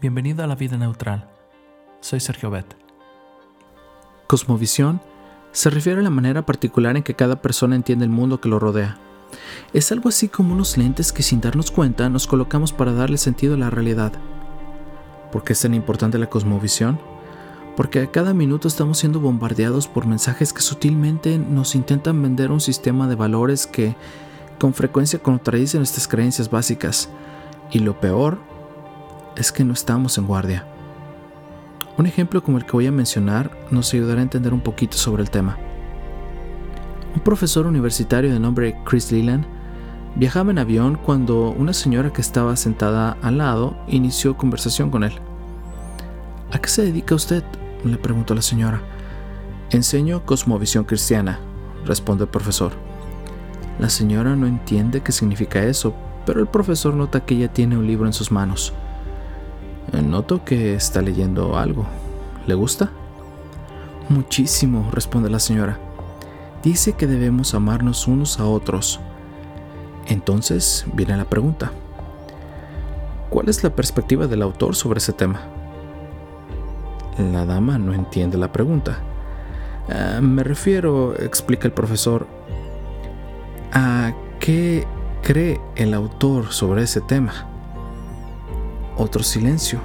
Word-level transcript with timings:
Bienvenido 0.00 0.44
a 0.44 0.46
la 0.46 0.54
vida 0.54 0.76
neutral. 0.76 1.28
Soy 2.00 2.20
Sergio 2.20 2.52
Bet. 2.52 2.76
Cosmovisión 4.28 5.00
se 5.50 5.70
refiere 5.70 5.98
a 5.98 6.04
la 6.04 6.10
manera 6.10 6.46
particular 6.46 6.96
en 6.96 7.02
que 7.02 7.14
cada 7.14 7.42
persona 7.42 7.74
entiende 7.74 8.04
el 8.04 8.10
mundo 8.12 8.40
que 8.40 8.48
lo 8.48 8.60
rodea. 8.60 8.96
Es 9.72 9.90
algo 9.90 10.08
así 10.08 10.28
como 10.28 10.54
unos 10.54 10.78
lentes 10.78 11.10
que 11.10 11.24
sin 11.24 11.40
darnos 11.40 11.72
cuenta 11.72 12.08
nos 12.08 12.28
colocamos 12.28 12.72
para 12.72 12.92
darle 12.92 13.18
sentido 13.18 13.54
a 13.54 13.58
la 13.58 13.70
realidad. 13.70 14.12
¿Por 15.32 15.42
qué 15.42 15.54
es 15.54 15.62
tan 15.62 15.74
importante 15.74 16.16
la 16.16 16.30
cosmovisión? 16.30 17.00
Porque 17.76 18.02
a 18.02 18.10
cada 18.12 18.34
minuto 18.34 18.68
estamos 18.68 18.98
siendo 18.98 19.18
bombardeados 19.18 19.88
por 19.88 20.06
mensajes 20.06 20.52
que 20.52 20.60
sutilmente 20.60 21.38
nos 21.38 21.74
intentan 21.74 22.22
vender 22.22 22.52
un 22.52 22.60
sistema 22.60 23.08
de 23.08 23.16
valores 23.16 23.66
que 23.66 23.96
con 24.60 24.74
frecuencia 24.74 25.18
contradicen 25.18 25.80
nuestras 25.80 26.06
creencias 26.06 26.48
básicas. 26.48 27.08
Y 27.72 27.80
lo 27.80 27.98
peor 27.98 28.38
es 29.38 29.52
que 29.52 29.64
no 29.64 29.72
estamos 29.72 30.18
en 30.18 30.26
guardia. 30.26 30.66
Un 31.96 32.06
ejemplo 32.06 32.42
como 32.42 32.58
el 32.58 32.66
que 32.66 32.72
voy 32.72 32.86
a 32.86 32.92
mencionar 32.92 33.50
nos 33.70 33.94
ayudará 33.94 34.20
a 34.20 34.24
entender 34.24 34.52
un 34.52 34.60
poquito 34.60 34.96
sobre 34.96 35.22
el 35.22 35.30
tema. 35.30 35.56
Un 37.14 37.20
profesor 37.20 37.66
universitario 37.66 38.32
de 38.32 38.40
nombre 38.40 38.76
Chris 38.84 39.12
Leland 39.12 39.46
viajaba 40.16 40.50
en 40.50 40.58
avión 40.58 40.96
cuando 40.96 41.50
una 41.50 41.72
señora 41.72 42.12
que 42.12 42.20
estaba 42.20 42.56
sentada 42.56 43.16
al 43.22 43.38
lado 43.38 43.76
inició 43.86 44.36
conversación 44.36 44.90
con 44.90 45.04
él. 45.04 45.14
¿A 46.50 46.58
qué 46.58 46.68
se 46.68 46.82
dedica 46.82 47.14
usted? 47.14 47.44
le 47.84 47.96
preguntó 47.96 48.34
la 48.34 48.42
señora. 48.42 48.82
Enseño 49.70 50.26
cosmovisión 50.26 50.82
cristiana, 50.82 51.38
responde 51.84 52.24
el 52.24 52.30
profesor. 52.30 52.72
La 53.78 53.88
señora 53.88 54.34
no 54.34 54.48
entiende 54.48 55.00
qué 55.00 55.12
significa 55.12 55.62
eso, 55.62 55.94
pero 56.26 56.40
el 56.40 56.48
profesor 56.48 56.94
nota 56.94 57.24
que 57.24 57.36
ella 57.36 57.52
tiene 57.52 57.76
un 57.76 57.86
libro 57.86 58.06
en 58.06 58.12
sus 58.12 58.32
manos. 58.32 58.74
Noto 59.92 60.44
que 60.44 60.74
está 60.74 61.02
leyendo 61.02 61.56
algo. 61.58 61.86
¿Le 62.46 62.54
gusta? 62.54 62.90
Muchísimo, 64.08 64.90
responde 64.92 65.28
la 65.28 65.38
señora. 65.38 65.78
Dice 66.62 66.94
que 66.94 67.06
debemos 67.06 67.54
amarnos 67.54 68.08
unos 68.08 68.40
a 68.40 68.44
otros. 68.46 69.00
Entonces 70.06 70.86
viene 70.94 71.16
la 71.16 71.24
pregunta. 71.24 71.72
¿Cuál 73.28 73.48
es 73.48 73.62
la 73.62 73.70
perspectiva 73.70 74.26
del 74.26 74.42
autor 74.42 74.74
sobre 74.74 74.98
ese 74.98 75.12
tema? 75.12 75.40
La 77.18 77.44
dama 77.44 77.78
no 77.78 77.92
entiende 77.92 78.38
la 78.38 78.50
pregunta. 78.50 78.98
Ah, 79.90 80.20
me 80.22 80.42
refiero, 80.42 81.14
explica 81.18 81.66
el 81.66 81.72
profesor, 81.74 82.26
a 83.72 84.12
qué 84.40 84.86
cree 85.22 85.60
el 85.76 85.92
autor 85.94 86.52
sobre 86.52 86.82
ese 86.82 87.00
tema. 87.02 87.32
Otro 88.98 89.22
silencio. 89.22 89.78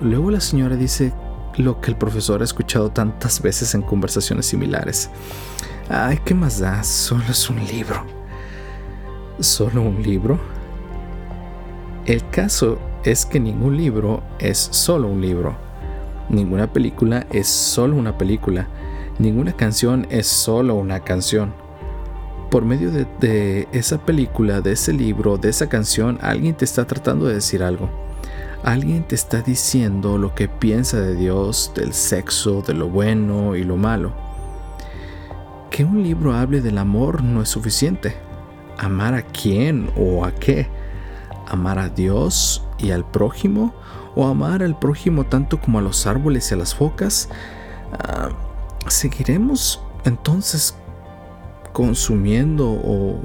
Luego 0.00 0.30
la 0.30 0.40
señora 0.40 0.76
dice 0.76 1.12
lo 1.56 1.80
que 1.80 1.90
el 1.90 1.96
profesor 1.96 2.40
ha 2.40 2.44
escuchado 2.44 2.90
tantas 2.90 3.42
veces 3.42 3.74
en 3.74 3.82
conversaciones 3.82 4.46
similares. 4.46 5.10
Ay, 5.88 6.20
¿qué 6.24 6.32
más 6.32 6.60
da? 6.60 6.84
Solo 6.84 7.24
es 7.28 7.50
un 7.50 7.56
libro. 7.66 8.04
¿Solo 9.40 9.82
un 9.82 10.00
libro? 10.00 10.38
El 12.06 12.24
caso 12.30 12.78
es 13.02 13.26
que 13.26 13.40
ningún 13.40 13.76
libro 13.76 14.22
es 14.38 14.58
solo 14.58 15.08
un 15.08 15.20
libro. 15.20 15.56
Ninguna 16.28 16.72
película 16.72 17.26
es 17.32 17.48
solo 17.48 17.96
una 17.96 18.16
película. 18.16 18.68
Ninguna 19.18 19.54
canción 19.54 20.06
es 20.08 20.28
solo 20.28 20.76
una 20.76 21.00
canción. 21.00 21.52
Por 22.48 22.64
medio 22.64 22.92
de, 22.92 23.08
de 23.18 23.66
esa 23.72 23.98
película, 23.98 24.60
de 24.60 24.70
ese 24.70 24.92
libro, 24.92 25.36
de 25.36 25.48
esa 25.48 25.68
canción, 25.68 26.16
alguien 26.22 26.54
te 26.54 26.64
está 26.64 26.86
tratando 26.86 27.26
de 27.26 27.34
decir 27.34 27.64
algo. 27.64 28.09
Alguien 28.62 29.04
te 29.04 29.14
está 29.14 29.40
diciendo 29.40 30.18
lo 30.18 30.34
que 30.34 30.46
piensa 30.46 31.00
de 31.00 31.16
Dios, 31.16 31.72
del 31.74 31.94
sexo, 31.94 32.60
de 32.60 32.74
lo 32.74 32.88
bueno 32.88 33.56
y 33.56 33.64
lo 33.64 33.76
malo. 33.76 34.12
Que 35.70 35.84
un 35.84 36.02
libro 36.02 36.34
hable 36.34 36.60
del 36.60 36.76
amor 36.76 37.22
no 37.22 37.40
es 37.40 37.48
suficiente. 37.48 38.16
¿Amar 38.76 39.14
a 39.14 39.22
quién 39.22 39.90
o 39.96 40.26
a 40.26 40.32
qué? 40.32 40.68
¿Amar 41.48 41.78
a 41.78 41.88
Dios 41.88 42.62
y 42.78 42.90
al 42.90 43.04
prójimo? 43.10 43.72
¿O 44.14 44.26
amar 44.26 44.62
al 44.62 44.78
prójimo 44.78 45.24
tanto 45.24 45.58
como 45.58 45.78
a 45.78 45.82
los 45.82 46.06
árboles 46.06 46.50
y 46.50 46.54
a 46.54 46.58
las 46.58 46.74
focas? 46.74 47.30
Ah, 47.92 48.28
¿Seguiremos 48.88 49.82
entonces 50.04 50.74
consumiendo 51.72 52.70
o 52.70 53.20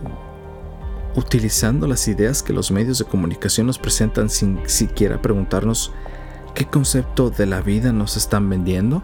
utilizando 1.15 1.87
las 1.87 2.07
ideas 2.07 2.43
que 2.43 2.53
los 2.53 2.71
medios 2.71 2.99
de 2.99 3.05
comunicación 3.05 3.67
nos 3.67 3.79
presentan 3.79 4.29
sin 4.29 4.59
siquiera 4.67 5.21
preguntarnos 5.21 5.93
qué 6.53 6.65
concepto 6.65 7.29
de 7.29 7.45
la 7.45 7.61
vida 7.61 7.91
nos 7.91 8.17
están 8.17 8.49
vendiendo? 8.49 9.01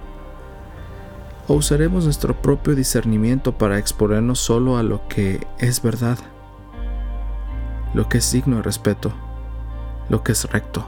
¿O 1.47 1.55
usaremos 1.55 2.05
nuestro 2.05 2.41
propio 2.41 2.75
discernimiento 2.75 3.57
para 3.57 3.77
exponernos 3.77 4.39
solo 4.39 4.77
a 4.77 4.83
lo 4.83 5.07
que 5.07 5.45
es 5.57 5.81
verdad, 5.81 6.17
lo 7.93 8.07
que 8.07 8.19
es 8.19 8.31
digno 8.31 8.57
de 8.57 8.61
respeto, 8.61 9.11
lo 10.09 10.23
que 10.23 10.33
es 10.33 10.45
recto, 10.45 10.87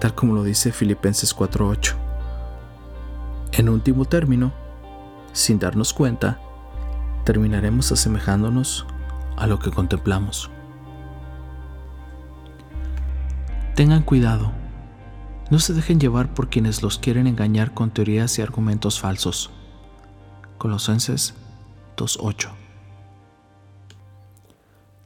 tal 0.00 0.14
como 0.14 0.34
lo 0.34 0.42
dice 0.42 0.72
Filipenses 0.72 1.36
4.8? 1.36 1.94
En 3.52 3.68
último 3.68 4.04
término, 4.04 4.52
sin 5.32 5.58
darnos 5.58 5.92
cuenta, 5.92 6.40
terminaremos 7.24 7.90
asemejándonos 7.92 8.86
a 9.38 9.46
lo 9.46 9.58
que 9.58 9.70
contemplamos. 9.70 10.50
Tengan 13.74 14.02
cuidado, 14.02 14.52
no 15.50 15.58
se 15.58 15.72
dejen 15.72 16.00
llevar 16.00 16.34
por 16.34 16.50
quienes 16.50 16.82
los 16.82 16.98
quieren 16.98 17.26
engañar 17.26 17.72
con 17.72 17.90
teorías 17.90 18.38
y 18.38 18.42
argumentos 18.42 19.00
falsos. 19.00 19.50
Colosenses 20.58 21.34
2.8 21.96 22.50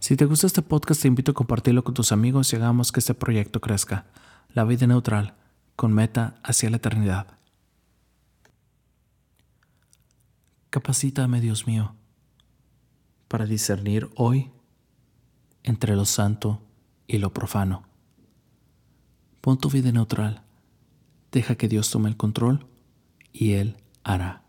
Si 0.00 0.16
te 0.16 0.25
gusta 0.25 0.47
este 0.47 0.62
podcast 0.62 1.03
te 1.03 1.09
invito 1.09 1.32
a 1.32 1.34
compartirlo 1.34 1.84
con 1.84 1.94
tus 1.94 2.10
amigos 2.10 2.53
y 2.53 2.56
hagamos 2.56 2.91
que 2.91 3.00
este 3.00 3.15
proyecto 3.15 3.60
crezca. 3.60 4.06
La 4.54 4.65
vida 4.65 4.87
neutral, 4.87 5.34
con 5.76 5.92
meta 5.92 6.34
hacia 6.42 6.71
la 6.71 6.76
eternidad. 6.76 7.26
Capacítame, 10.71 11.41
Dios 11.41 11.66
mío 11.66 11.94
para 13.32 13.47
discernir 13.47 14.10
hoy 14.15 14.50
entre 15.62 15.97
lo 15.97 16.04
santo 16.04 16.60
y 17.06 17.16
lo 17.16 17.32
profano. 17.32 17.84
Pon 19.41 19.56
tu 19.56 19.70
vida 19.70 19.91
neutral, 19.91 20.43
deja 21.31 21.54
que 21.54 21.66
Dios 21.66 21.91
tome 21.91 22.10
el 22.10 22.19
control 22.19 22.66
y 23.32 23.53
Él 23.53 23.78
hará. 24.04 24.41